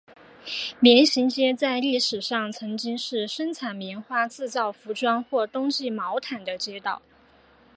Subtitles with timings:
[0.79, 7.03] 棉行街在历史上曾经是生产棉花制造服装或冬季毛毯的街道。